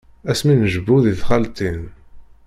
[0.31, 1.81] Ass mi njebbu di tɣaltin.